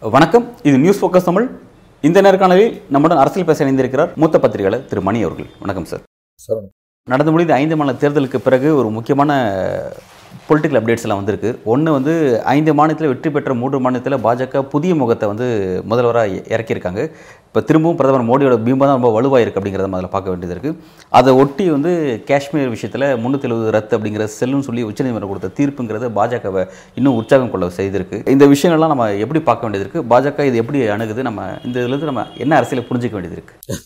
வணக்கம். 0.00 0.56
இது 0.62 0.78
news 0.78 1.04
focus 1.04 1.24
Tamil. 1.24 1.48
இந்த 2.00 2.22
நேர்காணலில் 2.22 2.80
நம்முடன் 2.90 3.18
அரசியல் 3.18 3.48
பேச 3.48 3.64
இணைந்திருக்கிறார் 3.64 4.14
மூத்த 4.14 4.38
பத்திரிகையாளர் 4.38 4.86
திரு 4.86 5.00
மணி 5.00 5.22
அவர்கள். 5.22 5.48
வணக்கம் 5.60 5.84
சார் 5.84 6.02
சார் 6.46 6.64
நடந்து 7.10 7.32
முடிந்த 7.32 7.54
ஐந்து 7.54 7.76
மாநில 7.76 7.96
தேர்தலுக்கு 7.98 8.36
பிறகு 8.36 8.76
ஒரு 8.76 8.90
முக்கியமான 8.90 9.30
பொலிட்டிக்கல் 10.48 10.78
அப்டேட்ஸ் 10.78 11.04
எல்லாம் 11.06 11.20
வந்திருக்கு. 11.20 11.50
ஒன்று 11.72 11.90
வந்து 11.96 12.12
ஐந்து 12.52 12.70
மாநிலத்தில் 12.78 13.10
வெற்றி 13.10 13.30
பெற்ற 13.34 13.54
மூன்று 13.60 13.78
மாநிலத்தில் 13.84 14.16
பாஜக 14.26 14.62
புதிய 14.74 14.92
முகத்தை 15.00 15.26
வந்து 15.30 15.46
முதல்வராக 15.90 16.38
இறக்கியிருக்காங்க. 16.54 17.02
இப்போ 17.48 17.60
திரும்பவும் 17.68 17.98
பிரதமர் 17.98 18.26
மோடியோட 18.30 18.56
பிம்பம் 18.66 18.88
தான் 18.88 18.98
ரொம்ப 18.98 19.10
வலுவாக 19.16 19.40
இருக்குது 19.44 19.60
அப்படிங்கிறத 19.60 19.88
அதில் 19.98 20.12
பார்க்க 20.14 20.32
வேண்டியது 20.32 20.54
இருக்குது 20.56 20.76
அதை 21.18 21.30
ஒட்டி 21.42 21.64
வந்து 21.74 21.90
காஷ்மீர் 22.30 22.72
விஷயத்தில் 22.74 23.06
முந்நூற்றி 23.22 23.48
எழுபது 23.48 23.74
ரத்து 23.76 23.96
அப்படிங்கிற 23.96 24.26
செல்லுன்னு 24.38 24.66
சொல்லி 24.68 24.84
உச்சநீதிமன்றம் 24.90 25.32
கொடுத்த 25.32 25.50
தீர்ப்புங்கிறத 25.58 26.10
பாஜகவை 26.18 26.62
இன்னும் 26.98 27.18
உற்சாகம் 27.20 27.52
கொள்ள 27.54 27.68
செய்திருக்கு. 27.80 28.18
இந்த 28.36 28.46
விஷயங்கள்லாம் 28.54 28.94
நம்ம 28.94 29.08
எப்படி 29.24 29.42
பார்க்க 29.48 29.66
வேண்டியது 29.66 29.86
இருக்குது 29.86 30.08
பாஜக 30.12 30.46
இது 30.50 30.62
எப்படி 30.62 30.80
அணுகுது? 30.96 31.24
நம்ம 31.28 31.48
இந்த 31.66 31.76
இதுலேருந்து 31.82 32.10
நம்ம 32.12 32.24
என்ன 32.44 32.56
அரசியலை 32.60 32.84
புரிஞ்சிக்க 32.90 33.16
வேண்டியது 33.18 33.38
இருக்குது 33.40 33.78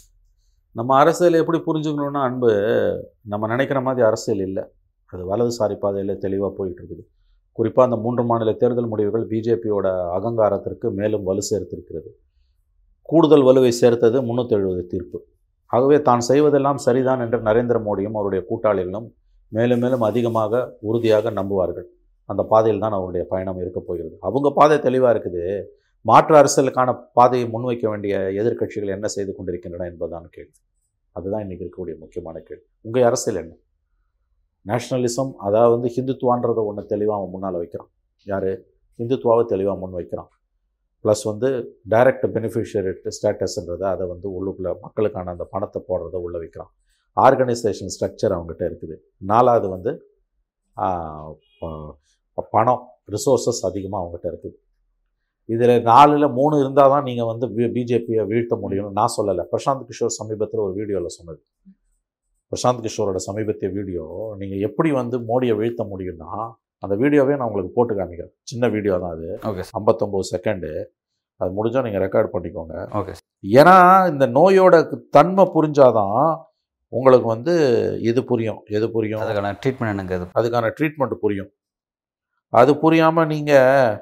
நம்ம 0.80 0.90
அரசியல் 1.02 1.40
எப்படி 1.42 1.60
புரிஞ்சுக்கணுன்னா 1.66 2.22
அன்பு 2.28 2.52
நம்ம 3.32 3.48
நினைக்கிற 3.54 3.80
மாதிரி 3.88 4.06
அரசியல் 4.10 4.44
இல்லை. 4.48 4.64
அது 5.12 5.22
வலதுசாரி 5.30 5.76
பாதையில் 5.84 6.20
தெளிவாக 6.24 6.50
போயிட்டுருக்குது. 6.58 7.02
குறிப்பாக 7.58 7.86
அந்த 7.88 7.96
மூன்று 8.04 8.22
மாநில 8.24 8.50
தேர்தல் 8.60 8.90
முடிவுகள் 8.92 9.24
பிஜேபியோட 9.30 9.86
அகங்காரத்திற்கு 10.16 10.86
மேலும் 10.98 11.24
வலு 11.28 11.42
சேர்த்திருக்கிறது. 11.50 12.10
கூடுதல் 13.08 13.46
வலுவை 13.48 13.72
சேர்த்தது 13.80 14.18
முந்நூற்றி 14.28 14.54
எழுபது 14.58 14.82
தீர்ப்பு. 14.92 15.18
ஆகவே 15.66 15.98
தான் 16.08 16.22
செய்வதெல்லாம் 16.28 16.80
சரிதான் 16.86 17.22
என்று 17.24 17.38
நரேந்திர 17.48 17.78
மோடியும் 17.88 18.16
அவருடைய 18.18 18.42
கூட்டாளிகளும் 18.50 19.08
மேலும் 19.52 19.80
மேலும் 19.84 20.04
அதிகமாக 20.08 20.62
உறுதியாக 20.88 21.30
நம்புவார்கள். 21.30 21.86
அந்த 22.28 22.42
பாதையில் 22.52 22.82
தான் 22.84 22.96
அவருடைய 22.98 23.24
பயணம் 23.32 23.58
இருக்கப் 23.62 23.86
போகிறது. 23.86 24.14
அவங்க 24.28 24.48
பாதை 24.58 24.76
தெளிவாக 24.78 25.12
இருக்குது. 25.14 25.42
மாற்று 26.10 26.34
அரசியலுக்கான 26.40 26.90
பாதையை 27.18 27.46
முன்வைக்க 27.54 27.84
வேண்டிய 27.88 28.14
எதிர்க்கட்சிகள் 28.40 28.94
என்ன 28.96 29.06
செய்து 29.16 29.32
கொண்டிருக்கின்றன 29.36 29.86
என்பதுதான் 29.90 30.28
கேள்வி. 30.36 30.56
அதுதான் 31.16 31.42
இன்றைக்கி 31.44 31.62
இருக்கக்கூடிய 31.64 31.96
முக்கியமான 31.98 32.36
கேள்வி. 32.48 32.64
உங்கள் 32.86 33.06
அரசியல் 33.10 33.40
என்ன? 33.42 33.52
நேஷ்னலிசம் 34.70 35.32
அதாவது 35.46 35.72
வந்து 35.74 35.88
ஹிந்துத்துவான்றதை 35.96 36.62
ஒன்று 36.70 36.82
தெளிவாக 36.92 37.18
அவன் 37.20 37.32
முன்னால் 37.34 37.58
வைக்கிறான். 37.62 37.90
யார்? 38.26 38.50
ஹிந்துத்துவாவை 38.98 39.44
தெளிவாக 39.52 39.76
முன் 39.82 39.96
வைக்கிறான். 39.98 40.30
ப்ளஸ் 41.04 41.24
வந்து 41.30 41.48
டைரக்ட் 41.92 42.26
பெனிஃபிஷியரி 42.34 42.90
ஸ்டேட்டஸ்ன்றதை 43.16 43.86
அதை 43.94 44.04
வந்து 44.12 44.26
உள்ளுக்குள்ளே 44.38 44.72
மக்களுக்கான 44.84 45.32
அந்த 45.34 45.44
பணத்தை 45.54 45.80
போடுறத 45.88 46.16
உள்ளே 46.26 46.38
வைக்கிறான். 46.42 46.72
ஆர்கனைசேஷன் 47.16 47.92
ஸ்ட்ரக்சர் 47.94 48.34
அவங்ககிட்ட 48.36 48.64
இருக்குது. 48.70 48.96
நாலாவது 49.32 49.66
வந்து 49.74 49.92
பணம் 52.54 52.82
ரிசோர்ஸஸ் 53.14 53.62
அதிகமாக 53.68 54.00
அவங்ககிட்ட 54.02 54.28
இருக்குது. 54.32 54.56
இதில் 55.48 55.74
நாலில் 55.90 56.34
மூணு 56.38 56.54
இருந்தால் 56.62 56.92
தான் 56.92 57.06
நீங்கள் 57.08 57.28
வந்து 57.30 57.46
பிஜேபியை 57.76 58.22
வீழ்த்த 58.30 58.54
முடியும்னு 58.62 58.98
நான் 59.00 59.14
சொல்லலை. 59.16 59.44
பிரசாந்த் 59.52 59.86
கிஷோர் 59.88 60.18
சமீபத்தில் 60.20 60.64
ஒரு 60.66 60.74
வீடியோவில் 60.80 61.16
சொன்னது. 61.18 61.40
பிரசாந்த் 62.52 62.84
கிஷோரோட 62.86 63.18
சமீபத்திய 63.28 63.68
வீடியோ 63.76 64.06
நீங்கள் 64.40 64.64
எப்படி 64.68 64.90
வந்து 65.00 65.18
மோடியை 65.30 65.54
வீழ்த்த 65.60 65.84
முடியும்னா 65.92 66.30
அந்த 66.84 66.94
வீடியோவே 67.02 67.34
நான் 67.38 67.48
உங்களுக்கு 67.50 67.76
போட்டு 67.76 67.94
காமிக்கிறேன். 67.98 68.32
சின்ன 68.50 68.68
வீடியோ 68.74 68.94
தான் 69.02 69.14
அது. 69.16 69.28
ஓகே 69.50 69.64
ஐம்பத்தொம்போது 69.78 70.26
செகண்டு 70.32 70.70
அது 71.40 71.50
முடிஞ்சால் 71.58 71.84
நீங்கள் 71.86 72.02
ரெக்கார்ட் 72.04 72.32
பண்ணிக்கோங்க. 72.34 72.74
ஓகே 72.98 73.12
ஏன்னா 73.60 73.76
இந்த 74.12 74.24
நோயோட 74.38 74.74
தன்மை 75.16 75.44
புரிஞ்சாதான் 75.54 76.20
உங்களுக்கு 76.98 77.28
வந்து 77.34 77.54
எது 78.10 78.20
புரியும்? 78.30 78.60
எது 78.76 78.86
புரியும்? 78.94 79.22
அதுக்கான 79.24 79.52
ட்ரீட்மெண்ட் 79.62 80.14
அது? 80.18 80.26
அதுக்கான 80.40 80.72
ட்ரீட்மெண்ட் 80.78 81.14
புரியும். 81.24 81.50
அது 82.60 82.72
புரியாமல் 82.82 83.30
நீங்கள் 83.34 83.96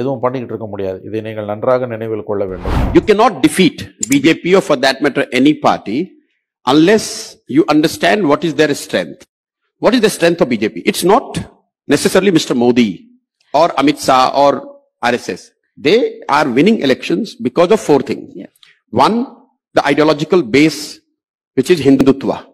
எதுவும் 0.00 0.22
பண்ணிக்கிட்டு 0.24 0.54
இருக்க 0.54 0.68
முடியாது. 0.74 0.98
இதை 1.08 1.20
நீங்கள் 1.28 1.50
நன்றாக 1.52 1.86
நினைவில் 1.94 2.28
கொள்ள 2.30 2.42
வேண்டும். 2.50 2.76
You 2.96 3.02
cannot 3.10 3.34
defeat 3.46 3.78
BJP 4.10 4.54
or 4.58 4.64
for 4.70 4.78
that 4.86 4.98
matter 5.06 5.24
any 5.40 5.54
party. 5.66 5.98
Unless 6.66 7.36
you 7.48 7.64
understand 7.68 8.26
what 8.26 8.44
is 8.44 8.54
their 8.54 8.74
strength. 8.74 9.26
What 9.78 9.94
is 9.94 10.00
the 10.00 10.10
strength 10.10 10.40
of 10.40 10.48
BJP? 10.48 10.82
It's 10.84 11.04
not 11.04 11.38
necessarily 11.86 12.30
Mr. 12.30 12.56
Modi 12.56 13.08
or 13.52 13.68
Amit 13.70 14.04
Shah 14.04 14.32
or 14.34 14.80
RSS. 15.02 15.50
They 15.76 16.20
are 16.28 16.48
winning 16.48 16.80
elections 16.80 17.34
because 17.34 17.70
of 17.72 17.80
four 17.80 18.00
things. 18.00 18.34
One, 18.90 19.36
the 19.74 19.84
ideological 19.86 20.42
base, 20.42 21.00
which 21.54 21.70
is 21.70 21.80
Hindutva. 21.80 22.46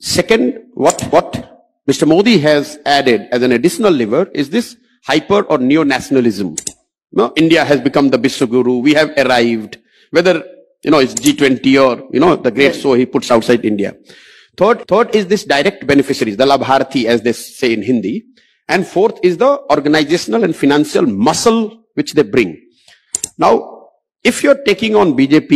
Second, 0.00 0.68
what, 0.74 1.00
what 1.10 1.66
Mr. 1.88 2.06
Modi 2.06 2.38
has 2.38 2.78
added 2.86 3.28
as 3.30 3.42
an 3.42 3.52
additional 3.52 3.92
lever 3.92 4.30
is 4.34 4.50
this 4.50 4.76
hyper 5.04 5.42
or 5.42 5.58
neo-nationalism. 5.58 6.56
No, 7.12 7.32
India 7.36 7.64
has 7.64 7.80
become 7.80 8.08
the 8.08 8.18
Biswaguru. 8.18 8.82
We 8.82 8.94
have 8.94 9.10
arrived. 9.18 9.78
Whether, 10.10 10.44
you 10.83 10.91
know, 10.91 10.99
it's 10.99 11.13
G20 11.13 11.65
or, 11.85 12.07
you 12.13 12.19
know, 12.19 12.35
the 12.35 12.51
great 12.51 12.75
show 12.75 12.93
he 12.93 13.05
puts 13.05 13.29
outside 13.31 13.65
India. 13.65 13.95
Third, 14.57 14.87
third 14.87 15.15
is 15.15 15.27
this 15.27 15.43
direct 15.45 15.85
beneficiaries, 15.87 16.37
the 16.37 16.45
Labharti 16.45 17.05
as 17.05 17.21
they 17.21 17.31
say 17.33 17.73
in 17.73 17.81
Hindi. 17.81 18.25
And 18.67 18.85
fourth 18.85 19.19
is 19.23 19.37
the 19.37 19.59
organizational 19.71 20.43
and 20.43 20.55
financial 20.55 21.05
muscle 21.05 21.83
which 21.95 22.13
they 22.13 22.23
bring. 22.23 22.51
Now, 23.37 23.53
if 24.23 24.43
you're 24.43 24.61
taking 24.63 24.95
on 24.95 25.17
BJP, 25.17 25.51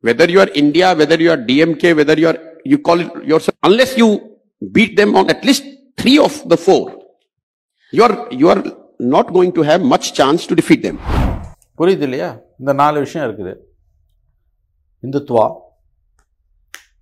whether 0.00 0.28
you 0.30 0.40
are 0.40 0.48
India, 0.54 0.94
whether 0.94 1.16
you 1.16 1.30
are 1.30 1.36
DMK, 1.36 1.96
whether 1.96 2.14
you 2.14 2.28
are, 2.28 2.38
you 2.64 2.78
call 2.78 3.00
it 3.00 3.24
yourself, 3.24 3.56
unless 3.62 3.96
you 3.98 4.38
beat 4.72 4.96
them 4.96 5.14
on 5.16 5.28
at 5.30 5.44
least 5.44 5.64
three 5.96 6.18
of 6.18 6.48
the 6.48 6.56
four, 6.56 7.02
you 7.92 8.02
are, 8.02 8.28
you 8.30 8.48
are 8.48 8.62
not 8.98 9.32
going 9.32 9.52
to 9.52 9.62
have 9.62 9.82
much 9.82 10.14
chance 10.14 10.46
to 10.46 10.54
defeat 10.54 10.82
them. 10.82 10.98
புரியுது 11.78 12.04
இல்லையா 12.08 12.28
இந்த 12.60 12.72
நாலு 12.80 12.98
விஷயம் 13.04 13.24
இருக்குது 13.26 13.52
இந்துத்துவா. 15.03 15.45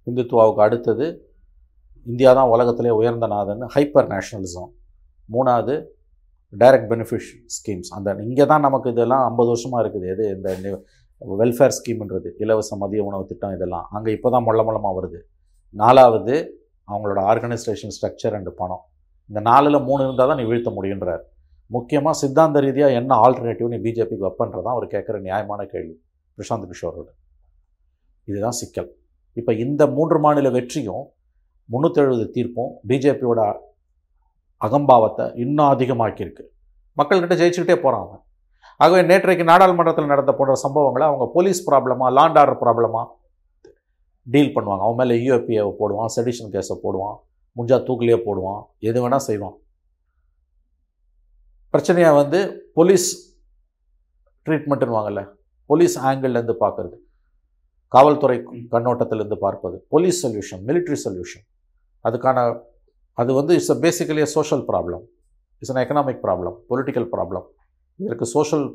இந்துத்துவாவுக்கு 0.09 0.61
அடுத்தது 0.67 1.07
India 2.11 2.31
தான் 2.37 2.51
உலகத்திலே 2.55 2.91
உயர்ந்த 2.99 3.25
நாதன் 3.33 3.63
ஹைப்பர் 3.73 4.07
நேஷனலிசம் 4.13 4.69
மூணாவது 5.29 5.73
டைரக்ட் 6.53 6.89
பெனிஃபிஷ் 6.91 7.31
ஸ்கீம்ஸ் 7.55 7.91
அந்த 7.95 8.15
இங்கே 8.27 8.45
தான் 8.51 8.63
நமக்கு 8.67 8.87
இதெல்லாம் 8.93 9.23
ஐம்பது 9.29 9.49
வருஷமாக 9.53 9.81
இருக்குது. 9.83 10.07
எது? 10.13 10.23
இந்த 10.35 11.35
வெல்ஃபேர் 11.41 11.75
ஸ்கீம்ன்றது 11.77 12.29
இலவச 12.43 12.77
மதிய 12.83 13.01
உணவு 13.09 13.23
திட்டம் 13.31 13.55
இதெல்லாம். 13.57 13.85
அங்கே 13.95 14.11
இப்போ 14.17 14.29
தான் 14.35 14.45
மொள்ள 14.47 14.61
மொள்ளமாக 14.67 14.93
வருது. 14.99 15.19
நாலாவது 15.81 16.35
அவங்களோட 16.87 17.19
ஆர்கனைசேஷன் 17.31 17.93
ஸ்ட்ரக்சர் 17.95 18.35
அண்டு 18.37 18.51
பணம். 18.61 18.83
இந்த 19.29 19.39
நாலில் 19.49 19.85
மூணு 19.89 20.01
இருந்தால் 20.07 20.29
தான் 20.31 20.39
நீ 20.41 20.45
வீழ்த்த 20.51 20.69
முடியுன்றார் 20.77 21.23
முக்கியமாக 21.71 22.15
சித்தாந்த 22.21 22.59
ரீதியாக 22.65 22.99
என்ன 22.99 23.11
ஆல்டர்னேட்டிவ் 23.25 23.73
நீ 23.73 23.77
பிஜேபிக்கு 23.85 24.27
வைப்பன்றதான் 24.27 24.75
அவர் 24.75 24.93
கேட்குற 24.93 25.17
நியாயமான 25.27 25.61
கேள்வி. 25.73 25.95
பிரசாந்த் 26.37 26.69
கிஷோரோட. 26.71 27.09
இதுதான் 28.29 28.57
சிக்கல். 28.61 28.89
இப்போ 29.39 29.51
இந்த 29.65 29.81
மூன்று 29.97 30.17
மாநில 30.25 30.49
வெற்றியும் 30.57 31.03
முந்நூற்றெழுபது 31.73 32.25
தீர்ப்பும் 32.35 32.71
பிஜேபியோட 32.89 33.41
அகம்பாவத்தை 34.65 35.25
இன்னும் 35.43 35.69
அதிகமாக்கியிருக்கு. 35.73 36.43
மக்கள்கிட்ட 36.99 37.35
ஜெயிச்சுக்கிட்டே 37.41 37.77
போகிறான் 37.83 38.03
அவன். 38.05 38.21
ஆகவே 38.83 39.01
நேற்றைக்கு 39.11 39.45
நாடாளுமன்றத்தில் 39.51 40.11
நடந்த 40.11 40.31
போன்ற 40.39 40.53
சம்பவங்களை 40.65 41.05
அவங்க 41.09 41.25
போலீஸ் 41.35 41.61
ப்ராப்ளமாக 41.69 42.09
லாண்ட் 42.17 42.37
ஆர்டர் 42.41 42.61
ப்ராப்ளமாக 42.63 43.05
டீல் 44.33 44.53
பண்ணுவாங்க. 44.55 44.83
அவன் 44.85 44.99
மேலே 45.01 45.15
யூஎப்பிஏவை 45.25 45.71
போடுவான் 45.81 46.11
செடிஷன் 46.15 46.51
கேஸை 46.55 46.75
போடுவான் 46.85 47.17
முஞ்சா 47.57 47.77
தூக்கிலேயே 47.87 48.19
போடுவான் 48.27 48.61
எது 48.89 48.97
வேணால் 49.03 49.25
செய்வான். 49.29 49.55
பிரச்சனையாக 51.73 52.19
வந்து 52.21 52.39
போலீஸ் 52.77 53.07
ட்ரீட்மெண்ட்டுன்னு 54.45 55.25
போலீஸ் 55.71 55.95
ஆங்கிள்லேருந்து 56.09 56.55
பார்க்கறது. 56.65 56.97
காவல்துறை 57.95 58.37
கண்ணோட்டத்திலிருந்து 58.73 59.37
பார்ப்பது. 59.45 59.77
போலீஸ் 59.93 60.19
சொல்யூஷன் 60.23 60.61
மிலிட்ரி 60.69 60.97
சொல்யூஷன் 61.05 61.45
அதுக்கான 62.05 62.37
அது 63.21 63.31
வந்து 63.39 63.53
it's 63.59 63.73
a 63.75 63.77
basically 63.85 64.25
social 64.35 64.63
problem 64.69 65.03
it's 65.61 65.71
an 65.73 65.81
economic 65.83 66.21
problem 66.25 66.55
political 66.71 67.07
problem 67.15 67.45
இதற்கு 67.99 68.25
social 68.35 68.65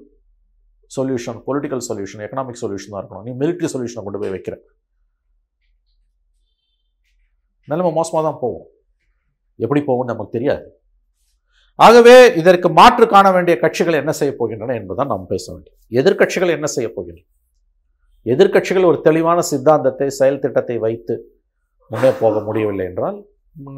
solution 0.97 1.39
political 1.47 1.85
solution 1.89 2.23
economic 2.25 2.61
solution 2.63 2.93
தான் 2.95 3.01
இருக்கணும். 3.03 3.25
நீ 3.27 3.33
மிலிட்ரி 3.43 3.69
சொல்யூஷனை 3.75 4.03
கொண்டு 4.07 4.21
போய் 4.23 4.35
வைக்கிற. 4.35 4.55
நிலைமை 7.71 7.93
மோசமாக 7.99 8.23
தான் 8.29 8.41
போகும். 8.43 8.67
எப்படி 9.65 9.81
போகும்னு 9.89 10.13
நமக்கு 10.13 10.37
தெரியாது. 10.37 10.67
ஆகவே 11.87 12.17
இதற்கு 12.41 12.69
மாற்று 12.79 13.07
காண 13.15 13.27
வேண்டிய 13.37 13.55
கட்சிகள் 13.63 14.01
என்ன 14.03 14.13
செய்ய 14.19 14.33
போகின்றன 14.41 14.75
என்பதுதான் 14.81 15.11
நாம் 15.13 15.31
பேச 15.33 15.45
வேண்டியது 15.53 15.79
எதிர்க்கட்சிகள் 16.01 16.55
என்ன 16.57 16.69
செய்ய 16.75 16.89
போகின்றன? 16.97 17.27
எதிர்க்கட்சிகள் 18.27 18.89
ஒரு 18.91 18.99
தெளிவான 19.07 19.39
சித்தாந்தத்தை 19.51 20.07
செயல் 20.19 20.43
திட்டத்தை 20.45 20.77
வைத்து 20.85 21.15
முன்னே 21.91 22.11
போக 22.21 22.41
முடியவில்லை 22.47 22.85
என்றால் 22.91 23.19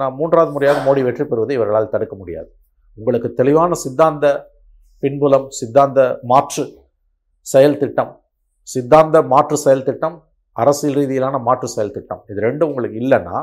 நான் 0.00 0.16
மூன்றாவது 0.18 0.50
முறையாக 0.56 0.78
மோடி 0.86 1.00
வெற்றி 1.06 1.24
பெறுவதை 1.30 1.54
இவர்களால் 1.56 1.94
தடுக்க 1.94 2.14
முடியாது. 2.20 2.48
உங்களுக்கு 2.98 3.28
தெளிவான 3.40 3.74
சித்தாந்த 3.84 4.26
பின்புலம் 5.02 5.48
சித்தாந்த 5.58 6.00
மாற்று 6.30 6.64
செயல் 7.46 7.78
திட்டம் 7.82 8.12
சித்தாந்த 8.68 9.16
மாற்று 9.32 9.56
செயல் 9.64 9.86
திட்டம் 9.88 10.16
அரசியல் 10.56 10.96
ரீதியிலான 10.98 11.38
மாற்று 11.48 11.68
செயல் 11.74 11.94
திட்டம் 11.96 12.22
இது 12.30 12.40
ரெண்டும் 12.46 12.70
உங்களுக்கு 12.70 12.98
இல்லைன்னா 13.02 13.36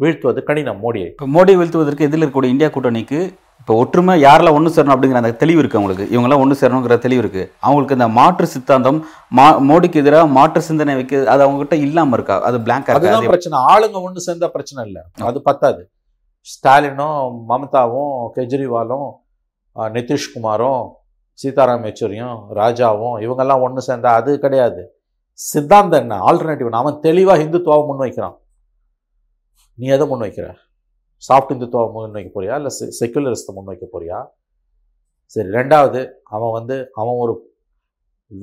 வீழ்த்துவது 0.00 0.40
கடினம் 0.48 0.82
மோடியை. 0.84 1.08
இப்போ 1.14 1.28
மோடி 1.36 1.52
வீழ்த்துவதற்கு 1.58 2.06
எதில் 2.08 2.22
இருக்கக்கூடிய 2.22 2.54
இந்தியா 2.54 2.68
கூட்டணிக்கு 2.74 3.20
இப்போ 3.60 3.72
ஒற்றுமை 3.82 4.12
யாரெல்லாம் 4.26 4.56
ஒன்று 4.58 4.72
சேரணும் 4.74 4.94
அப்படிங்கிற 4.94 5.20
அந்த 5.20 5.32
தெளிவு 5.42 5.60
இருக்குது 5.62 5.78
அவங்களுக்கு. 5.80 6.04
இவங்கெல்லாம் 6.12 6.42
ஒன்று 6.42 6.58
சேரணுங்கிற 6.60 6.96
தெளிவு 7.04 7.22
இருக்குது 7.22 7.48
அவங்களுக்கு 7.66 7.96
இந்த 7.98 8.08
மாற்று 8.18 8.46
சித்தாந்தம் 8.54 9.00
மா 9.38 9.46
மோடிக்கு 9.68 10.00
எதிராக 10.02 10.28
மாற்று 10.36 10.60
சிந்தனை 10.68 10.94
வைக்க 10.98 11.22
அது 11.32 11.44
அவங்ககிட்ட 11.46 11.76
இல்லாமல் 11.86 12.16
இருக்கா? 12.18 12.36
அது 12.48 12.58
பிளாங்காக 12.66 12.92
இருக்கா? 12.92 13.08
அதுதான் 13.08 13.22
அது 13.22 13.32
பிரச்சனை. 13.32 13.58
ஆளுங்க 13.72 14.00
ஒன்று 14.06 14.26
சேர்ந்தா 14.26 14.48
பிரச்சனை 14.56 14.82
இல்லை. 14.88 15.02
அது 15.30 15.40
பத்தாது. 15.48 15.82
ஸ்டாலினும் 16.52 17.34
மம்தாவும் 17.50 18.14
கெஜ்ரிவாலும் 18.36 19.08
நிதிஷ்குமாரும் 19.96 20.84
சீதாராம் 21.38 21.84
யெச்சூரியும் 21.88 22.38
ராஜாவும் 22.60 23.16
இவங்கெல்லாம் 23.24 23.64
ஒன்று 23.66 23.82
சேர்ந்தா 23.88 24.12
அது 24.20 24.30
கிடையாது. 24.44 24.82
சித்தாந்தம் 25.38 26.00
என்ன? 26.04 26.14
ஆல்டர்னேட்டிவ் 26.28 26.78
அவன் 26.80 26.96
தெளிவாக 27.04 27.44
இந்துத்துவாவை 27.46 27.84
முன்வைக்கிறான். 27.90 28.36
நீ 29.78 29.86
எதை 29.96 30.06
முன்வைக்கிற? 30.12 30.46
சாஃப்ட் 31.26 31.52
இந்துத்துவம் 31.54 31.94
முன்வைக்க 31.94 32.30
போறியா? 32.36 32.54
இல்லை 32.60 32.72
செக்குலரிஸ்த்தை 33.00 33.52
முன்வைக்க 33.58 33.86
போறியா? 33.94 34.18
சரி 35.34 35.48
ரெண்டாவது 35.58 36.00
அவன் 36.36 36.52
வந்து 36.58 36.76
அவன் 37.00 37.20
ஒரு 37.22 37.32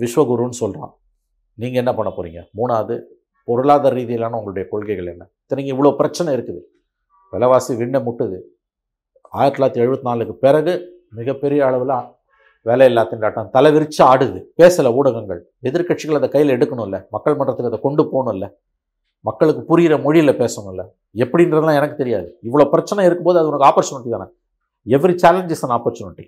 விஸ்வகுருன்னு 0.01 0.57
சொல்கிறான் 0.63 0.93
நீங்கள் 1.61 1.81
என்ன 1.81 1.91
பண்ண 1.97 2.09
போகிறீங்க 2.15 2.41
மூணாவது 2.59 2.95
பொருளாதார 3.47 3.95
ரீதியிலான 3.99 4.37
உங்களுடைய 4.39 4.65
கொள்கைகள் 4.71 5.09
என்ன? 5.13 5.23
இத்தனைக்கு 5.43 5.73
இவ்வளோ 5.75 5.91
பிரச்சனை 6.01 6.29
இருக்குது. 6.35 6.61
விலைவாசி 7.33 7.71
விண்ணை 7.81 7.99
முட்டுது. 8.07 8.37
ஆயிரத்தி 9.37 9.57
தொள்ளாயிரத்தி 9.57 9.83
எழுபத்தி 9.83 10.07
நாலுக்கு 10.09 10.35
பிறகு 10.45 10.73
மிகப்பெரிய 11.19 11.61
அளவில் 11.67 11.95
வேலையில்லா 12.67 13.03
திண்டாட்டம் 13.09 13.49
தலைவிரிச்சு 13.55 14.01
ஆடுது. 14.11 14.39
பேசலை 14.59 14.91
ஊடகங்கள். 14.99 15.41
எதிர்க்கட்சிகள் 15.67 16.19
அதை 16.19 16.29
கையில் 16.35 16.53
எடுக்கணும்ல. 16.55 16.99
மக்கள் 17.15 17.37
மன்றத்துக்கு 17.39 17.71
அதை 17.71 17.79
கொண்டு 17.87 18.03
போகணும்ல. 18.13 18.47
மக்களுக்கு 19.27 19.61
புரிகிற 19.69 19.95
மொழியில் 20.05 20.39
பேசணும்ல. 20.41 20.83
எப்படின்றதெல்லாம் 21.23 21.79
எனக்கு 21.79 22.01
தெரியாது. 22.01 22.27
இவ்வளோ 22.47 22.65
பிரச்சனை 22.73 23.05
இருக்கும்போது 23.09 23.39
அது 23.39 23.49
உனக்கு 23.51 23.69
ஆப்பர்ச்சுனிட்டி 23.69 24.11
தானே. 24.15 24.27
Every 24.95 25.13
challenge 25.23 25.53
is 25.55 25.65
an 25.67 25.75
opportunity 25.77 26.25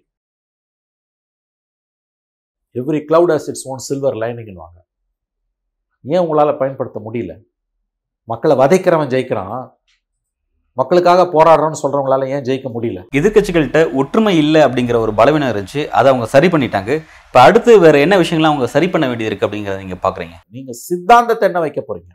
every 2.80 3.00
cloud 3.10 3.30
has 3.34 3.46
its 3.52 3.62
own 3.70 3.80
silver 3.86 4.18
லைனிங்னு 4.22 4.62
வாங்க 4.64 4.78
ஏன் 6.14 6.22
உங்களால் 6.24 6.60
பயன்படுத்த 6.60 6.98
முடியல? 7.06 7.34
மக்களை 8.32 8.56
வதைக்கிறவன் 8.62 9.12
ஜெயிக்கிறான். 9.14 9.62
மக்களுக்காக 10.80 11.24
போராடுறோன்னு 11.36 11.80
சொல்றவங்களால 11.84 12.28
ஏன் 12.34 12.46
ஜெயிக்க 12.48 12.68
முடியல? 12.76 13.00
எதிர்க்கட்சிகள்கிட்ட 13.20 13.80
ஒற்றுமை 14.00 14.34
இல்லை 14.44 14.62
அப்படிங்கிற 14.68 15.00
ஒரு 15.06 15.14
பலவீனம் 15.20 15.52
இருந்துச்சு. 15.54 15.82
அதை 15.98 16.08
அவங்க 16.12 16.28
சரி 16.36 16.48
பண்ணிட்டாங்க. 16.54 16.92
இப்போ 17.28 17.42
அடுத்து 17.48 17.80
வேற 17.86 17.98
என்ன 18.06 18.18
விஷயங்கள்லாம் 18.24 18.54
அவங்க 18.54 18.68
சரி 18.76 18.90
பண்ண 18.94 19.08
வேண்டியது 19.12 19.32
இருக்கு 19.32 19.48
அப்படிங்கிறத 19.48 19.82
நீங்க 19.84 20.00
பாக்குறீங்க? 20.08 20.38
நீங்க 20.58 20.72
சித்தாந்தத்தை 20.86 21.48
என்ன 21.52 21.62
வைக்க 21.66 21.82
போறீங்க? 21.90 22.14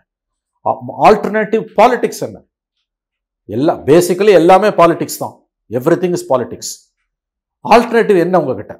ஆல்டர்னேட்டிவ் 1.06 1.62
பாலிட்டிக்ஸ் 1.78 2.22
என்ன? 2.26 2.38
எல்லாம் 3.56 3.80
பேசிக்கலி 3.90 4.32
எல்லாமே 4.40 4.68
பாலிட்டிக்ஸ் 4.80 5.20
தான். 5.22 5.34
Every 5.78 5.96
thing 6.02 6.16
is 6.18 6.26
politics 6.32 6.72
alternative 7.64 8.18
என்ன 8.24 8.38
உங்ககிட்ட? 8.42 8.74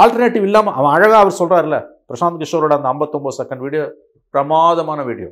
ஆல்டர்னேட்டிவ் 0.00 0.44
இல்லாமல் 0.48 0.76
அவன் 0.78 0.94
அழகாக 0.96 1.20
அவர் 1.24 1.38
சொல்கிறார்ல 1.40 1.76
பிரசாந்த் 2.10 2.40
கிஷோரோட 2.42 2.72
அந்த 2.78 2.88
59 2.92 3.36
செகண்ட் 3.40 3.62
வீடியோ 3.66 3.84
பிரமாதமான 4.34 5.02
video 5.10 5.28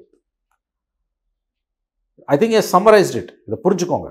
I 2.33 2.37
think 2.41 2.57
I 2.59 2.63
summarised 2.75 3.17
it 3.21 3.33
இதை 3.47 3.57
புரிஞ்சுக்கோங்க. 3.65 4.09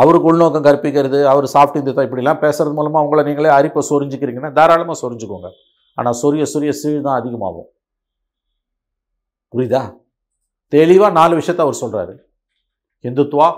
அவருக்கு 0.00 0.28
உள்நோக்கம் 0.30 0.66
கற்பிக்கிறது 0.66 1.18
அவர் 1.30 1.46
சாஃப்ட் 1.54 1.78
இந்த 1.80 2.04
இப்படிலாம் 2.06 2.42
பேசுறது 2.44 2.74
மூலமாக 2.78 3.04
உங்களை 3.06 3.22
நீங்களே 3.28 3.50
அரிப்பை 3.58 3.82
சொரிஞ்சுக்கிறீங்கன்னா 3.90 4.50
தாராளமாக 4.58 4.96
சொரிஞ்சுக்கோங்க. 5.02 5.48
ஆனால் 5.98 6.16
சொரிய 6.22 6.44
சொரிய 6.52 6.72
சீழ் 6.80 7.06
தான் 7.06 7.18
அதிகமாகும். 7.20 7.68
புரியுதா? 9.52 9.82
தெளிவாக 10.72 11.12
நாலு 11.18 11.32
விஷயத்த 11.40 11.62
அவர் 11.66 11.82
சொல்கிறாரு 11.82 12.14
இந்துத்துவா 13.08 13.48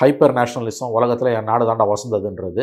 ஹைப்பர் 0.00 0.34
நேஷனலிசம் 0.38 0.94
உலகத்தில் 0.96 1.34
என் 1.38 1.48
நாடு 1.50 1.64
தாண்டா 1.68 1.84
வசந்ததுன்றது. 1.92 2.62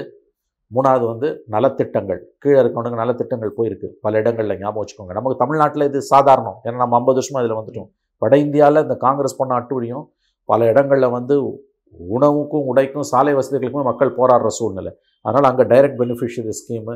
மூணாவது 0.76 1.06
வந்து 1.12 1.28
நலத்திட்டங்கள். 1.54 2.20
கீழே 2.44 2.58
இருக்கவனுக்கு 2.62 3.00
நலத்திட்டங்கள் 3.02 3.54
போயிருக்கு. 3.58 3.88
பல 4.06 4.20
இடங்களில் 4.22 4.60
ஞாபகம் 4.62 4.82
வச்சுக்கோங்க. 4.82 5.14
நமக்கு 5.18 5.38
தமிழ்நாட்டில் 5.44 5.88
இது 5.90 6.00
சாதாரணம். 6.14 6.58
ஏன்னா 6.66 6.78
நம்ம 6.84 6.98
ஐம்பது 7.00 7.18
வருஷமாக 7.20 7.44
இதில் 7.44 7.60
வந்துட்டோம். 7.60 7.90
வட 8.22 8.34
இந்தியாவில் 8.46 8.84
இந்த 8.86 8.96
காங்கிரஸ் 9.06 9.40
பண்ண 9.40 9.54
அட்டுவழியும் 9.60 10.06
பல 10.50 10.68
இடங்களில் 10.72 11.14
வந்து 11.18 11.36
உணவுக்கும் 12.16 12.68
உடைக்கும் 12.72 13.10
சாலை 13.12 13.34
வசதிகளுக்குமே 13.40 13.86
மக்கள் 13.90 14.18
போராடுற 14.20 14.52
சூழ்நிலை. 14.60 14.92
அதனால் 15.26 15.50
அங்கே 15.52 15.66
direct 15.74 16.00
beneficiary 16.02 16.54
scheme 16.62 16.96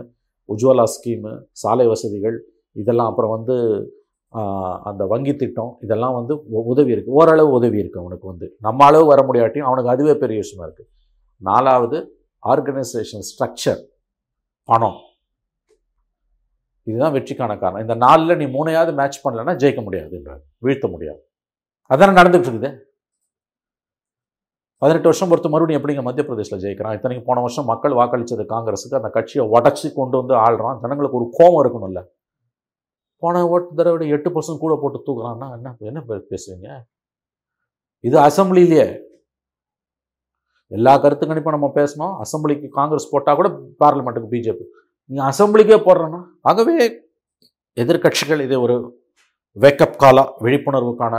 Ujjwala 0.49 0.85
scheme 0.95 1.33
சாலை 1.63 1.87
வசதிகள் 1.87 2.37
இதெல்லாம். 2.81 3.09
அப்புறம் 3.11 3.33
வந்து 3.37 3.55
அந்த 4.89 5.03
வங்கி 5.11 5.33
திட்டம் 5.41 5.71
இதெல்லாம் 5.85 6.15
வந்து 6.19 6.33
உதவி 6.71 6.91
இருக்குது 6.93 7.17
ஓரளவு 7.19 7.49
உதவி 7.57 7.77
இருக்குது 7.81 8.01
அவனுக்கு 8.03 8.25
வந்து. 8.31 8.47
நம்ம 8.65 8.85
அளவு 8.89 9.05
வர 9.11 9.21
முடியாட்டியும் 9.27 9.67
அவனுக்கு 9.69 9.93
அதுவே 9.93 10.15
பெரிய 10.23 10.37
விஷயமா 10.43 10.65
இருக்குது 10.67 10.89
நாலாவது 11.49 11.99
ஆர்கனைசேஷன் 12.53 13.25
ஸ்ட்ரக்சர் 13.29 13.81
பணம். 14.69 14.97
இதுதான் 16.89 17.13
வெற்றிக்கான 17.15 17.55
காரணம். 17.61 17.83
இந்த 17.85 17.95
நாலில் 18.03 18.39
நீ 18.41 18.45
மூணையாவது 18.57 18.91
மேட்ச் 18.99 19.23
பண்ணலன்னா 19.23 19.53
ஜெயிக்க 19.63 19.81
முடியாதுன்றார். 19.87 20.43
வீழ்த்த 20.65 20.87
முடியாது. 20.95 21.21
அதானே 21.93 22.13
நடந்துகிட்டு 22.19 22.49
இருக்குது 22.51 22.71
பதினெட்டு 24.81 25.09
வருஷம் 25.09 25.29
பொறுத்து 25.29 25.49
மறுபடியும் 25.51 25.79
எப்படிங்க 25.81 26.01
மத்திய 26.07 26.23
பிரதேசில் 26.27 26.61
ஜெயிக்கிறான்? 26.63 26.95
இத்தனைக்கு 26.97 27.23
போன 27.29 27.41
வருஷம் 27.45 27.67
மக்கள் 27.71 27.97
வாக்களித்தது 27.99 28.43
காங்கிரஸுக்கு 28.53 28.99
அந்த 28.99 29.09
கட்சியை 29.15 29.43
உடச்சி 29.55 29.87
கொண்டு 29.99 30.15
வந்து 30.21 30.33
ஆள்றான். 30.45 30.77
ஜனங்களுக்கு 30.83 31.19
ஒரு 31.19 31.27
கோபம் 31.37 31.61
இருக்கணும்ல. 31.63 32.01
போன 33.23 33.43
ஓட்டு 33.53 33.77
தடவை 33.77 33.93
விட 33.95 34.05
எட்டு 34.15 34.29
பர்சன்ட் 34.35 34.63
கூட 34.63 34.73
போட்டு 34.81 34.99
தூக்குறான்னா 35.07 35.47
என்ன 35.57 35.75
என்ன 35.89 35.99
பேசுவீங்க 36.31 36.69
இது 38.03 38.17
அசம்பிளிலேயே 38.27 38.87
எல்லா 40.71 40.93
கருத்து 41.03 41.25
கணிப்பும் 41.27 41.55
நம்ம 41.55 41.67
பேசணும். 41.79 42.13
அசம்பிளிக்கு 42.23 42.67
காங்கிரஸ் 42.77 43.11
போட்டால் 43.11 43.37
கூட 43.39 43.49
பார்லிமெண்ட்டுக்கு 43.83 44.31
பிஜேபி 44.33 44.65
நீங்கள் 45.09 45.27
அசம்பிளிக்கே 45.31 45.77
போடுறேன்னா 45.87 46.19
ஆகவே 46.49 46.75
எதிர்க்கட்சிகள் 47.77 48.43
இதை 48.45 48.57
ஒரு 48.65 48.75
வேக்கப் 49.57 49.99
காலாக 50.03 50.33
விழிப்புணர்வுக்கான 50.45 51.15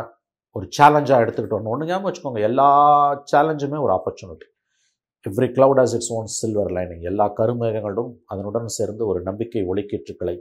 ஒரு 0.57 0.67
சேலஞ்சாக 0.77 1.23
எடுத்துக்கிட்டு 1.25 1.57
வரணும். 1.57 1.73
ஒன்று 1.75 1.89
ஞாபகம் 1.89 2.09
வச்சுக்கோங்க 2.09 2.41
எல்லா 2.49 2.69
சேலஞ்சுமே 3.33 3.79
ஒரு 3.85 3.93
opportunity 3.97 4.47
every 5.27 5.49
cloud 5.57 5.81
has 5.81 5.95
its 5.97 6.13
own 6.17 6.29
silver 6.41 6.73
lining 6.77 7.05
எல்லா 7.11 7.27
கருமேகங்களும் 7.39 8.13
அதனுடன் 8.33 8.77
சேர்ந்து 8.79 9.03
ஒரு 9.11 9.21
நம்பிக்கை 9.29 9.63
ஒளிக்கீற்றுக்களை 9.71 10.37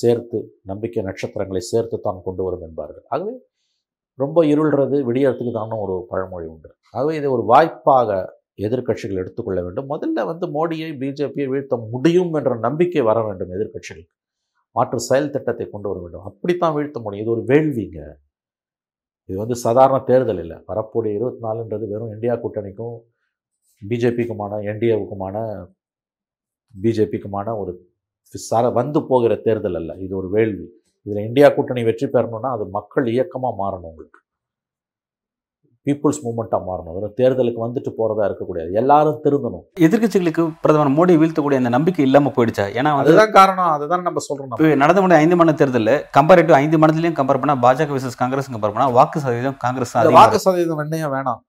சேர்த்து 0.00 0.38
நம்பிக்கை 0.70 1.02
நட்சத்திரங்களை 1.08 1.62
சேர்த்து 1.70 1.96
தான் 2.06 2.20
கொண்டு 2.26 2.42
வரும் 2.44 2.64
என்பார்கள். 2.68 3.04
ஆகவே 3.14 3.34
ரொம்ப 4.18 4.38
இருள்றது 4.52 4.96
விடியறதுக்கு 5.08 5.52
தானே 5.52 5.76
ஒரு 5.84 5.94
பழமொழி 6.08 6.46
உண்டு. 6.54 6.70
ஆகவே 6.96 7.12
இதை 7.20 7.28
ஒரு 7.36 7.44
வாய்ப்பாக 7.52 8.10
எதிர்க்கட்சிகள் 8.66 9.20
எடுத்துக்கொள்ள 9.22 9.60
வேண்டும். 9.66 9.88
முதல்ல 9.92 10.24
வந்து 10.30 10.46
மோடியை 10.56 10.90
பிஜேபியை 11.02 11.46
வீழ்த்த 11.52 11.76
முடியும் 11.92 12.32
என்ற 12.40 12.52
நம்பிக்கை 12.66 13.02
வர 13.10 13.18
வேண்டும் 13.26 13.52
எதிர்க்கட்சிகளுக்கு 13.56 14.14
மாற்று 14.76 14.98
செயல் 15.08 15.32
திட்டத்தை 15.34 15.64
கொண்டு 15.70 15.88
வர 15.90 15.98
வேண்டும். 16.00 16.24
அப்படித்தான் 16.30 16.74
வீழ்த்த 16.76 16.98
முடியும். 17.04 17.24
இது 17.24 17.34
ஒரு 17.36 17.44
வேள்விங்க. 17.52 18.00
இது 19.28 19.36
வந்து 19.38 19.56
சாதாரண 19.64 19.96
தேர்தல் 20.10 20.40
இல்லை. 20.44 20.58
வரக்கூடிய 20.70 21.12
இருபத்தி 21.18 21.42
நாலுன்றது 21.46 21.84
வெறும் 21.92 22.12
இந்தியா 22.16 22.34
கூட்டணிக்கும் 22.44 22.96
பிஜேபிக்குமான 23.82 24.58
என்டிஏவுக்குமான 24.70 25.36
பிஜேபிக்குமான 26.74 27.48
ஒரு 27.62 27.72
சார 28.48 28.70
வந்து 28.80 29.02
போகிற 29.10 29.32
தேர்தல் 29.46 29.78
அல்ல. 29.80 29.92
இது 30.04 30.16
ஒரு 30.16 30.30
வேள்வி. 30.30 30.66
இதில் 31.06 31.26
இந்தியா 31.28 31.48
கூட்டணி 31.48 31.82
வெற்றி 31.84 32.06
பெறணும்னா 32.06 32.50
அது 32.56 32.66
மக்கள் 32.76 33.06
இயக்கமாக 33.14 33.54
மாறணும் 33.62 33.90
உங்களுக்கு. 33.92 34.18
பீப்புள்ஸ் 35.86 36.20
மூமெண்ட்டாக 36.24 36.62
மாறணும். 36.66 36.94
வெறும் 36.96 37.14
தேர்தலுக்கு 37.20 37.62
வந்துட்டு 37.64 37.90
போகிறதா 37.96 38.24
இருக்கக்கூடாது. 38.28 38.72
எல்லாரும் 38.80 39.18
திருந்தணும். 39.24 39.64
எதிர்க்கட்சிகளுக்கு 39.86 40.42
பிரதமர் 40.64 40.92
மோடி 40.98 41.14
வீழ்த்தக்கூடிய 41.22 41.60
அந்த 41.62 41.72
நம்பிக்கை 41.76 42.04
இல்லாம 42.08 42.32
போயிடுச்சா? 42.36 42.66
ஏன்னா 42.78 42.90
அதுதான் 43.00 43.34
காரணம். 43.38 43.72
அதுதான் 43.76 44.06
நம்ம 44.08 44.22
சொல்கிறோம் 44.26 44.82
நடந்த 44.82 45.02
முடிய 45.02 45.20
ஐந்து 45.24 45.38
மாநில 45.40 45.56
தேர்தலில் 45.62 45.94
கம்பேரிட்டிவ் 46.18 46.58
ஐந்து 46.62 46.78
மாநிலத்திலையும் 46.82 47.18
கம்பேர் 47.20 47.40
பண்ணா 47.42 47.56
பாஜக 47.66 47.96
விசஸ் 47.98 48.20
காங்கிரஸ் 48.22 48.52
கம்பேர் 48.54 48.74
பண்ணா 48.76 48.88
வாக்கு 48.98 49.24
சதவீதம் 49.24 49.58
காங்கிரஸ் 49.64 49.94
வாக்கு 50.18 50.44
சதவீதம் 50.46 50.80
வெண்ணையும் 50.82 51.14
வேணாம். 51.16 51.40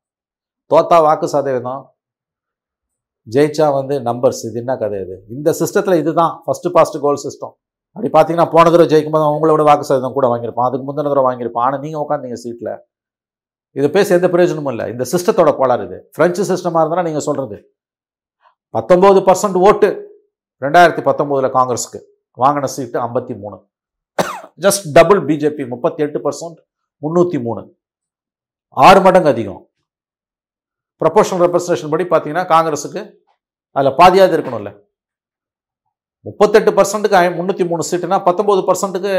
தோத்தா 0.71 0.99
வாக்கு 1.07 1.27
சதவீதம் 1.35 1.81
ஜெயிச்சா 3.27 3.65
வந்து 3.79 3.95
நம்பர்ஸ் 4.07 4.41
இது 4.47 4.57
என்ன 4.61 4.73
கதை 4.83 4.97
இது? 5.05 5.15
இந்த 5.35 5.49
சிஸ்டத்தில் 5.59 5.99
இதுதான் 6.01 6.31
ஃபர்ஸ்ட் 6.45 6.67
பாஸ்ட் 6.75 6.97
கோல் 7.03 7.21
சிஸ்டம் 7.25 7.53
அப்படி 7.95 8.09
பார்த்தீங்கன்னா 8.15 8.47
போன 8.53 8.65
தடவை 8.73 8.87
ஜெயிக்கும் 8.93 9.15
போது 9.15 9.25
அவங்களோட 9.29 9.63
வாக்கு 9.67 9.87
சதவீதம் 9.89 10.15
கூட 10.17 10.27
வாங்கியிருப்பான். 10.31 10.67
அதுக்கு 10.69 10.85
முந்தின 10.87 11.09
தடவை 11.11 11.25
வாங்கியிருப்பான். 11.27 11.65
ஆனால் 11.67 11.81
நீங்கள் 11.83 12.03
உட்காந்தீங்க 12.03 12.37
சீட்டில் 12.43 12.71
இதை 13.79 13.87
பேசி 13.95 14.11
எந்த 14.17 14.27
பிரயோஜனமும் 14.33 14.71
இல்லை. 14.73 14.85
இந்த 14.93 15.03
சிஸ்டத்தோட 15.11 15.51
கோளாறு 15.59 15.83
இது. 15.87 15.97
ஃப்ரெஞ்சு 16.15 16.43
சிஸ்டமாக 16.49 16.81
இருந்தால் 16.83 17.07
நீங்கள் 17.09 17.25
சொல்கிறது 17.27 17.57
பத்தொம்போது 18.75 19.19
பர்சன்ட் 19.29 19.57
ஓட்டு 19.67 19.89
ரெண்டாயிரத்தி 20.65 21.03
பத்தொம்போதில் 21.09 21.55
காங்கிரஸுக்கு. 21.57 21.99
வாங்கின 22.41 22.69
சீட்டு 22.75 22.97
ஐம்பத்தி 23.05 23.33
மூணு. 23.43 23.57
ஜஸ்ட் 24.65 24.85
டபுள் 24.97 25.21
பிஜேபி 25.29 25.63
முப்பத்தி 25.73 26.03
எட்டு 26.05 26.19
பர்சன்ட் 26.25 26.59
முந்நூற்றி 27.03 27.39
மூணு. 27.47 27.61
ஆறு 28.87 28.99
மடங்கு 29.05 29.31
அதிகம். 29.33 29.61
ப்ரொபோஷனல் 31.01 31.43
ரெப்ரசன்டேஷன் 31.45 31.91
படி 31.93 32.05
பார்த்தீங்கன்னா 32.11 32.45
காங்கிரஸுக்கு 32.53 33.01
அதில் 33.77 33.97
பாதியாவது 34.01 34.35
இருக்கணும்ல. 34.37 34.71
முப்பத்தெட்டு 36.27 36.71
பர்சன்ட்டுக்கு 36.79 37.21
முந்நூற்றி 37.37 37.63
மூணு 37.71 37.83
சீட்டுனா 37.89 38.19
பத்தொம்போது 38.27 38.61
பர்சன்ட்டுக்கு 38.69 39.13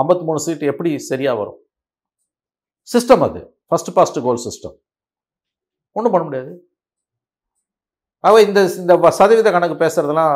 ஐம்பத்தி 0.00 0.24
மூணு 0.28 0.40
சீட்டு 0.46 0.70
எப்படி 0.72 0.90
சரியாக 1.10 1.38
வரும்? 1.40 1.58
சிஸ்டம் 2.92 3.24
அது. 3.26 3.40
ஃபர்ஸ்ட் 3.68 3.90
பாஸ்ட் 3.96 4.18
கோல் 4.26 4.42
சிஸ்டம் 4.46 4.76
ஒன்றும் 5.96 6.14
பண்ண 6.14 6.24
முடியாது. 6.26 6.52
அவ 8.26 8.40
இந்த 8.46 8.60
இந்த 8.82 8.92
சதவீத 9.18 9.48
கணக்கு 9.54 9.76
பேசுகிறதுலாம் 9.84 10.34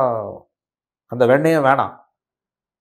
அந்த 1.13 1.25
வெண்ணையும் 1.31 1.67
வேணாம். 1.69 1.95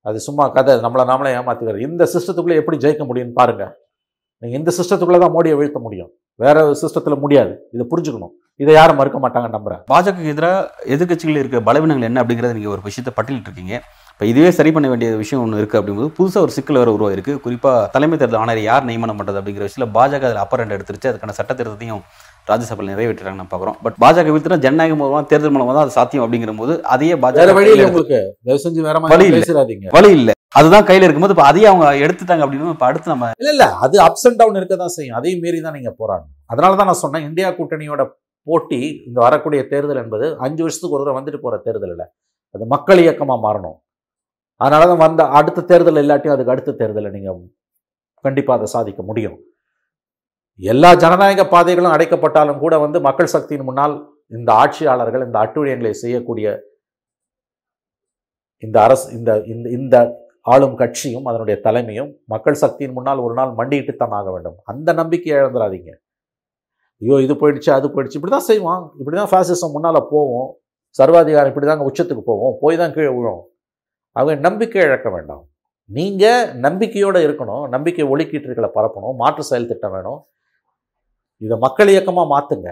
அது 0.07 0.17
சும்மா 0.27 0.43
கதை. 0.55 0.73
நம்மளை 0.85 1.03
நாமளே 1.11 1.31
ஏமாத்திக்கிறது. 1.39 1.85
இந்த 1.89 2.03
சிஸ்டத்துக்குள்ளே 2.13 2.59
எப்படி 2.61 2.77
ஜெயிக்க 2.83 3.03
முடியும்னு 3.09 3.39
பாருங்கள் 3.39 3.73
நீங்கள் 4.41 4.59
இந்த 4.61 4.71
சிஸ்டத்துக்குள்ளே 4.77 5.21
தான் 5.23 5.35
மோடியை 5.37 5.55
வீழ்த்த 5.59 5.79
முடியும். 5.85 6.11
வேற 6.43 6.57
சிஸ்டத்தில் 6.81 7.21
முடியாது. 7.23 7.53
இதை 7.75 7.85
புரிஞ்சுக்கணும். 7.93 8.33
இதை 8.63 8.71
யாரும் 8.77 8.97
மறுக்க 8.99 9.17
மாட்டாங்கன்னு 9.23 9.57
நம்புறேன். 9.57 9.81
பாஜகவுக்கு 9.91 10.31
எதிராக 10.33 10.85
எதிர்க்கட்சிகள் 10.93 11.39
இருக்க 11.41 11.57
பலவீனங்கள் 11.67 12.07
என்ன 12.09 12.21
அப்படிங்கிறத 12.21 12.55
நீங்கள் 12.57 12.73
ஒரு 12.75 12.81
விஷயத்தை 12.87 13.11
பட்டியலிட்டு 13.17 13.49
இருக்கீங்க 13.49 13.75
இப்போ 14.13 14.25
இதுவே 14.31 14.49
சரி 14.57 14.71
பண்ண 14.75 14.87
வேண்டிய 14.91 15.09
விஷயம் 15.21 15.41
ஒன்று 15.43 15.59
இருக்குது 15.61 15.79
அப்படிங்கும்போது 15.79 16.15
புதுசாக 16.17 16.45
ஒரு 16.45 16.53
சிக்கல் 16.55 16.79
வேறு 16.79 16.95
உருவாயிருக்கு. 16.95 17.33
குறிப்பாக 17.45 17.85
தலைமை 17.93 18.15
தேர்தல் 18.21 18.39
ஆணையர் 18.41 18.67
யார் 18.69 18.87
நியமனம் 18.89 19.19
பண்ணுறது 19.19 19.39
அப்படிங்கிற 19.41 19.65
விஷயத்தில் 19.67 19.93
பாஜக 19.97 20.27
அதில் 20.29 20.41
அப்பர் 20.43 20.61
ஹேண்ட் 20.61 20.75
எடுத்துருச்சு. 20.77 21.11
அதுக்கான 21.11 21.35
சட்ட 21.37 21.51
திருத்தத்தையும் 21.59 22.01
ராஜ்யசபாவில் 22.49 22.91
நிறைவேற்றுறாங்க 22.93 23.39
நம்ம 23.41 23.51
பார்க்குறோம் 23.53 23.77
பட் 23.85 23.97
பாஜக 24.03 24.33
வீழ்த்தினா 24.35 24.59
ஜனநாயக 24.65 24.97
மூலமாக 25.01 25.23
தேர்தல் 25.31 25.55
மூலமாக 25.57 25.75
தான் 25.77 25.87
அது 25.87 25.97
சாத்தியம் 25.99 26.25
அப்படிங்கிற 26.25 26.57
போது 26.63 26.75
அதையே 26.95 27.17
பாஜக 27.23 27.55
வழி 27.59 27.71
இல்லை 27.75 27.87
உங்களுக்கு. 27.91 28.19
வழி 29.97 30.11
இல்லை. 30.17 30.35
அதுதான் 30.55 30.85
கையில் 30.87 31.05
இருக்கும்போது 31.05 31.33
இப்போ 31.35 31.45
அதையும் 31.49 31.71
அவங்க 31.71 31.87
எடுத்துட்டாங்க 32.05 32.43
அப்படின்னு 32.45 32.75
இப்போ 32.75 32.87
அடுத்து 32.89 33.11
நம்ம 33.13 33.25
இல்ல 33.41 33.49
இல்ல. 33.55 33.65
அது 33.85 33.95
அப்ஸ் 34.05 34.25
அண்ட் 34.27 34.39
டவுன் 34.41 34.57
இருக்க 34.59 34.75
தான் 34.75 34.95
செய்யும். 34.95 35.17
அதையும் 35.19 35.41
மீறி 35.43 35.59
தான் 35.65 35.75
நீங்க 35.77 35.91
போராடணும் 35.99 36.33
அதனால 36.51 36.77
தான் 36.79 36.89
நான் 36.91 37.03
சொன்னேன் 37.03 37.25
இந்தியா 37.29 37.49
கூட்டணியோட 37.57 38.03
போட்டி 38.47 38.79
இந்த 39.07 39.19
வரக்கூடிய 39.25 39.61
தேர்தல் 39.73 40.01
என்பது 40.03 40.25
அஞ்சு 40.45 40.61
வருஷத்துக்கு 40.65 40.95
ஒரு 40.97 41.03
தடவை 41.03 41.17
வந்துட்டு 41.19 41.41
போற 41.43 41.55
தேர்தல் 41.67 41.93
இல்லை. 41.95 42.07
அது 42.55 42.63
மக்கள் 42.73 43.01
இயக்கமாக 43.03 43.39
மாறணும். 43.45 43.77
அதனால 44.61 44.87
தான் 44.91 45.03
வந்த 45.05 45.23
அடுத்த 45.39 45.65
தேர்தல் 45.71 46.01
இல்லாட்டியும் 46.03 46.35
அதுக்கு 46.35 46.53
அடுத்த 46.53 46.75
தேர்தலை 46.81 47.09
நீங்கள் 47.17 47.37
கண்டிப்பாக 48.25 48.57
அதை 48.59 48.67
சாதிக்க 48.75 49.01
முடியும். 49.09 49.37
எல்லா 50.59 50.89
ஜனநாயக 51.03 51.43
பாதைகளும் 51.53 51.93
அடைக்கப்பட்டாலும் 51.95 52.61
கூட 52.63 52.73
வந்து 52.85 52.99
மக்கள் 53.07 53.33
சக்தியின் 53.35 53.67
முன்னால் 53.67 53.93
இந்த 54.37 54.49
ஆட்சியாளர்கள் 54.63 55.25
இந்த 55.27 55.37
அட்டுழியங்களை 55.43 55.93
செய்யக்கூடிய 56.01 56.47
இந்த 58.63 58.77
அரசு 58.85 59.05
இந்த 59.17 59.31
இந்த 59.53 59.67
இந்த 59.79 59.95
ஆளும் 60.45 60.75
கட்சியும் 60.81 61.27
அதனுடைய 61.29 61.55
தலைமையும் 61.65 62.11
மக்கள் 62.33 62.61
சக்தியின் 62.63 62.95
முன்னால் 62.97 63.23
ஒரு 63.25 63.33
நாள் 63.39 63.51
மண்டியிட்டுத்தான் 63.59 64.15
ஆக 64.19 64.27
வேண்டும். 64.35 64.57
அந்த 64.71 64.89
நம்பிக்கையை 65.01 65.35
இழந்துடாதீங்க 65.41 65.91
ஐயோ 67.01 67.17
இது 67.25 67.33
போயிடுச்சு 67.41 67.69
அது 67.75 67.87
போயிடுச்சு 67.93 68.17
இப்படி 68.19 68.33
தான் 68.35 68.47
செய்வான். 68.51 68.83
இப்படி 69.01 69.15
தான் 69.19 69.31
ஃபேசிசம் 69.33 69.73
முன்னால் 69.75 70.07
போவோம். 70.13 70.49
சர்வாதிகாரம் 70.99 71.51
இப்படி 71.51 71.67
தாங்க 71.69 71.85
உச்சத்துக்கு 71.89 72.23
போவோம். 72.31 72.53
போய் 72.63 72.79
தான் 72.81 72.93
கீழே 72.95 73.11
விழும் 73.17 73.43
அவங்க 74.15 74.35
நம்பிக்கை 74.47 74.81
இழக்க 74.87 75.07
வேண்டாம். 75.15 75.43
நீங்கள் 75.89 76.49
நம்பிக்கையோடு 76.65 77.19
இருக்கணும். 77.27 77.63
நம்பிக்கை 77.75 78.05
ஒளிக்கீற்றுகளை 78.13 78.69
பரப்பணும். 78.77 79.15
மாற்று 79.21 79.43
செயல் 79.49 79.69
திட்டம் 79.71 79.93
வேணும். 79.95 80.19
இதை 81.45 81.55
மக்கள் 81.65 81.91
இயக்கமாக 81.93 82.27
மாற்றுங்க 82.33 82.69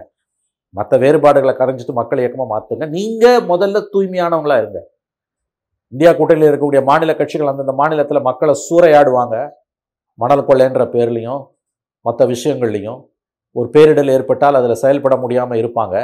மற்ற 0.78 0.94
வேறுபாடுகளை 1.04 1.54
கரைஞ்சிட்டு 1.60 1.94
மக்கள் 2.00 2.22
இயக்கமாக 2.24 2.50
மாற்றுங்க 2.54 2.86
நீங்கள் 2.98 3.46
முதல்ல 3.52 3.78
தூய்மையானவங்களா 3.94 4.58
இருங்க. 4.62 4.80
இந்தியா 5.94 6.12
கூட்டணியில் 6.14 6.50
இருக்கக்கூடிய 6.50 6.82
மாநில 6.90 7.12
கட்சிகள் 7.20 7.52
அந்தந்த 7.52 7.74
மாநிலத்தில் 7.82 8.26
மக்களை 8.30 8.54
சூறையாடுவாங்க. 8.68 9.36
மணல் 10.22 10.48
கொள்ளைன்ற 10.50 10.84
பேர்லேயும் 10.94 11.42
மற்ற 12.08 12.22
விஷயங்கள்லையும். 12.34 13.00
ஒரு 13.56 13.68
பேரிடல் 13.76 14.14
ஏற்பட்டால் 14.16 14.60
அதில் 14.60 14.82
செயல்பட 14.84 15.16
முடியாமல் 15.24 15.60
இருப்பாங்க. 15.62 15.96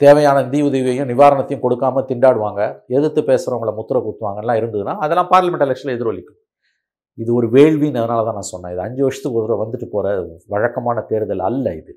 தேவையான 0.00 0.42
நிதி 0.46 0.60
உதவியையும் 0.68 1.10
நிவாரணத்தையும் 1.12 1.64
கொடுக்காம 1.64 2.02
திண்டாடுவாங்க. 2.10 2.60
எதிர்த்து 2.96 3.22
பேசுகிறவங்கள 3.30 3.72
முத்திர 3.78 3.98
குத்துவாங்கலாம் 4.06 4.58
இருந்ததுன்னா 4.60 4.94
அதெல்லாம் 5.04 5.30
பார்லிமெண்ட் 5.32 5.66
எலெக்ஷனில் 5.66 5.96
எதிரொலிக்கும். 5.96 6.38
இது 7.22 7.30
ஒரு 7.38 7.46
வேள்வின்னு 7.56 8.00
அதனால 8.02 8.24
தான் 8.28 8.38
நான் 8.38 8.52
சொன்னேன். 8.54 8.72
இது 8.74 8.82
அஞ்சு 8.86 9.02
வருஷத்துக்கு 9.06 9.38
ஒரு 9.38 9.46
தடவை 9.46 9.62
வந்துட்டு 9.64 9.86
போகிற 9.94 10.14
வழக்கமான 10.54 11.00
தேர்தல் 11.10 11.44
அல்ல 11.48 11.74
இது. 11.80 11.92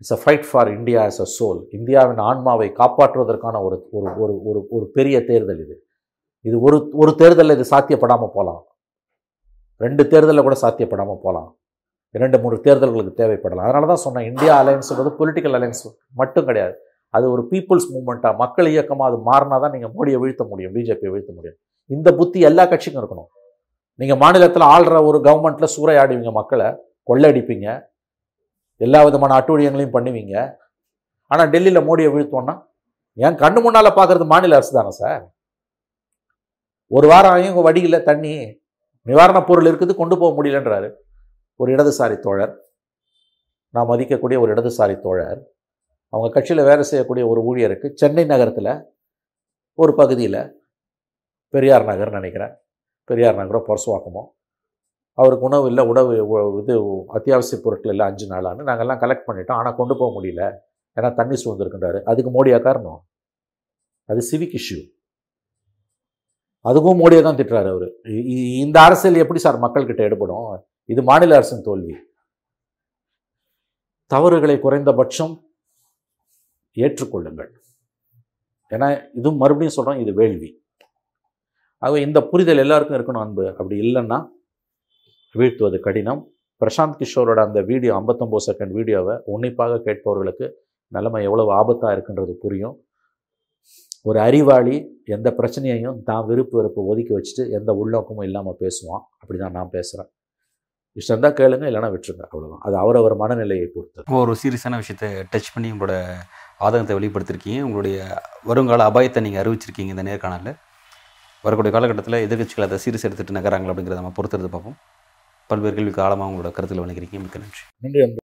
It's 0.00 0.14
a 0.16 0.18
fight 0.22 0.46
for 0.48 0.68
India 0.76 1.00
as 1.08 1.16
a 1.24 1.28
soul 1.36 1.58
இந்தியாவின் 1.78 2.20
ஆன்மாவை 2.30 2.68
காப்பாற்றுவதற்கான 2.80 3.56
ஒரு 3.66 3.76
ஒரு 3.96 4.08
ஒரு 4.22 4.34
ஒரு 4.50 4.60
ஒரு 4.76 4.84
பெரிய 4.96 5.16
தேர்தல் 5.30 5.60
இது. 5.64 5.74
இது 6.48 6.56
ஒரு 6.66 6.76
ஒரு 7.02 7.12
தேர்தலில் 7.22 7.56
இது 7.56 7.66
சாத்தியப்படாமல் 7.72 8.32
போகலாம் 8.36 8.62
ரெண்டு 9.80 10.02
தேர்தலில் 10.12 10.46
கூட 10.46 10.56
சாத்தியப்படாமல் 10.62 11.20
போகலாம் 11.24 11.50
இரண்டு 12.14 12.36
மூணு 12.44 12.56
தேர்தல்களுக்கு 12.66 13.18
தேவைப்படலாம். 13.20 13.66
அதனால 13.68 13.88
தான் 13.90 14.02
சொன்னேன் 14.04 14.26
இந்தியா 14.30 14.54
அலையன்ஸுங்கிறது 14.62 15.12
பொலிட்டிக்கல் 15.20 15.56
அலையன்ஸ் 15.58 15.84
மட்டும் 16.20 16.46
கிடையாது. 16.48 16.74
அது 17.14 17.26
ஒரு 17.34 17.42
பீப்புள்ஸ் 17.50 17.86
மூவ்மெண்ட்டாக 17.92 18.34
மக்கள் 18.42 18.70
இயக்கமாக 18.72 19.08
அது 19.10 19.18
மாறினா 19.28 19.56
தான் 19.64 19.74
நீங்கள் 19.74 19.92
மோடியை 19.96 20.18
வீழ்த்த 20.22 20.42
முடியும் 20.50 20.72
பிஜேபியை 20.76 21.12
வீழ்த்த 21.14 21.30
முடியும். 21.38 21.58
இந்த 21.90 22.08
புத்தி 22.18 22.40
எல்லா 22.50 22.64
கட்சிக்கும் 22.72 23.02
இருக்கணும். 23.02 23.30
நீங்கள் 24.00 24.20
மாநிலத்தில் 24.24 24.66
ஆள்ற 24.74 24.96
ஒரு 25.10 25.18
கவர்மெண்ட்டில் 25.28 25.72
சூறையாடுவீங்க 25.76 26.32
மக்களை 26.40 26.68
கொள்ளையடிப்பீங்க 27.10 27.68
எல்லா 28.86 28.98
விதமான 29.06 29.36
அட்டூழியங்களையும் 29.40 29.96
பண்ணுவீங்க. 29.96 30.34
ஆனால் 31.30 31.50
டெல்லியில் 31.54 31.86
மோடியை 31.88 32.10
வீழ்த்தோன்னா 32.14 32.54
என் 33.24 33.40
கண்ணு 33.42 33.60
முன்னால் 33.64 33.96
பார்க்குறது 33.98 34.26
மாநில 34.32 34.56
அரசு 34.58 34.72
தானே 34.78 34.92
சார்? 35.00 35.22
ஒரு 36.96 37.06
வாரம் 37.12 37.32
ஆகியும் 37.34 37.66
வடியில் 37.66 38.06
தண்ணி 38.08 38.32
நிவாரணப் 39.08 39.48
பொருள் 39.48 39.68
இருக்குது 39.70 39.92
கொண்டு 40.00 40.14
போக 40.18 40.30
முடியலன்றாரு. 40.38 40.88
ஒரு 41.60 41.68
இடதுசாரி 41.74 42.16
தோழர். 42.26 42.52
நான் 43.74 43.88
மதிக்கக்கூடிய 43.90 44.38
ஒரு 44.44 44.50
இடதுசாரி 44.54 44.96
தோழர். 45.00 45.40
அவங்க 46.12 46.28
கட்சியில் 46.34 46.68
வேலை 46.68 46.82
செய்யக்கூடிய 46.82 47.24
ஒரு 47.32 47.40
ஊழியருக்கு 47.50 47.88
சென்னை 48.00 48.24
நகரத்தில் 48.24 48.72
ஒரு 49.78 49.92
பகுதியில் 50.00 50.40
பெரியார் 51.54 51.88
நகர் 51.90 52.16
நினைக்கிறேன். 52.18 52.54
பெரியார் 53.10 53.40
நகரம் 53.40 53.66
பொரசுவாக்கமோ 53.68 54.22
அவருக்கு 55.20 55.46
உணவு 55.48 55.66
இல்லை 55.70 55.82
உணவு 55.92 56.12
இது 56.62 56.74
அத்தியாவசிய 57.16 57.56
பொருட்கள் 57.64 57.92
இல்லை 57.94 58.06
அஞ்சு 58.10 58.26
நாளான்னு 58.32 58.66
நாங்கள்லாம் 58.68 59.02
கலெக்ட் 59.02 59.28
பண்ணிட்டோம். 59.28 59.58
ஆனால் 59.60 59.76
கொண்டு 59.80 59.94
போக 60.00 60.10
முடியல. 60.16 60.44
ஏன்னா 60.96 61.10
தண்ணி 61.18 61.36
சூழ்ந்துருக்குன்றாரு 61.42 61.98
அதுக்கு 62.10 62.30
மோடியா 62.36 62.58
காரணம்? 62.68 63.00
அது 64.12 64.20
சிவிக் 64.30 64.56
இஷ்யூ 64.60 64.80
அதுக்கும் 66.68 66.98
மோடியை 67.00 67.20
தான் 67.26 67.38
திட்டுறாரு 67.40 67.68
அவர். 67.74 67.86
இந்த 68.62 68.76
அரசியல் 68.86 69.20
எப்படி 69.22 69.40
சார் 69.44 69.62
மக்கள்கிட்ட 69.64 70.02
எடுபடும்? 70.08 70.48
இது 70.92 71.00
மாநில 71.10 71.36
அரசின் 71.38 71.66
தோல்வி. 71.68 71.94
தவறுகளை 74.12 74.56
குறைந்தபட்சம் 74.64 75.34
ஏற்றுக்கொள்ளுங்கள். 76.84 77.50
ஏன்னா 78.74 78.88
இதுவும் 79.18 79.40
மறுபடியும் 79.42 79.76
சொல்கிறோம் 79.76 80.02
இது 80.02 80.12
வேள்வி. 80.20 80.50
ஆக 81.82 82.00
இந்த 82.08 82.18
புரிதல் 82.32 82.62
எல்லாருக்கும் 82.64 82.98
இருக்கணும் 82.98 83.24
அன்பு. 83.24 83.44
அப்படி 83.58 83.76
இல்லைன்னா 83.86 84.18
வீழ்த்துவது 85.38 85.78
கடினம். 85.86 86.20
பிரசாந்த் 86.60 86.98
கிஷோரோட 87.00 87.40
அந்த 87.48 87.60
வீடியோ 87.70 87.92
59 87.98 88.40
செகண்ட் 88.48 88.72
வீடியோவை 88.78 89.14
உன்னிப்பாக 89.34 89.80
கேட்பவர்களுக்கு 89.86 90.46
நிலைமை 90.92 91.20
எவ்வளவு 91.28 91.50
ஆபத்தாக 91.60 91.92
இருக்குன்றது 91.96 92.32
புரியும். 92.44 92.76
ஒரு 94.08 94.18
அறிவாளி 94.26 94.76
எந்த 95.16 95.28
பிரச்சனையையும் 95.38 95.98
தான் 96.08 96.24
விருப்பு 96.30 96.54
வெறுப்பு 96.58 96.80
ஒதுக்கி 96.90 97.12
வச்சுட்டு 97.16 97.44
எந்த 97.58 97.70
உள்நோக்கமும் 97.80 98.26
இல்லாமல் 98.28 98.58
பேசுவான். 98.62 99.02
அப்படி 99.22 99.38
தான் 99.42 99.56
நான் 99.58 99.72
பேசுகிறேன் 99.76 100.10
இஷ்டம் 100.98 101.14
இருந்தால் 101.14 101.36
கேளுங்க 101.40 101.64
இல்லைன்னா 101.70 101.90
விட்டுருங்க 101.94 102.24
அவ்வளோதான் 102.30 102.62
அது 102.66 102.76
அவரவர் 102.82 103.14
மனநிலையை 103.22 103.66
பொறுத்து 103.74 104.16
ஒரு 104.20 104.32
சீரியஸான 104.42 104.78
விஷயத்தை 104.82 105.08
டச் 105.32 105.52
பண்ணி 105.54 105.68
உங்களோட 105.74 105.94
ஆதங்கத்தை 106.66 106.96
வெளிப்படுத்திருக்கீங்க. 106.98 107.60
உங்களுடைய 107.66 107.98
வருங்கால 108.50 108.86
அபாயத்தை 108.90 109.20
நீங்கள் 109.26 109.42
அறிவிச்சிருக்கீங்க 109.42 109.94
இந்த 109.96 110.04
நேர்காணலில். 110.08 110.56
வரக்கூடிய 111.44 111.72
காலகட்டத்தில் 111.76 112.22
எதிர்கட்சிகள் 112.26 112.66
அதை 112.68 112.78
சீரியஸ் 112.84 113.06
எடுத்துட்டு 113.08 113.36
நகராங்களா 113.38 113.72
அப்படிங்கிறத 113.72 114.00
நம்ம 114.02 114.14
பொறுத்துறது 114.18 114.50
பார்ப்போம். 114.54 114.78
பல்வேறு 115.52 115.76
கேள்வி 115.78 115.94
காலமாக 116.00 116.30
உங்களோட 116.32 116.52
கருத்தில் 116.58 116.84
வணங்குறீங்க 116.84 117.24
மிக்க 117.26 117.44
நன்றி. 117.44 117.62
நன்றி 117.84 118.19